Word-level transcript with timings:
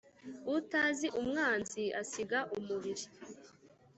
Utazi 0.55 1.07
umwanzi 1.19 1.83
asiga 2.01 2.39
umubiri. 2.57 3.05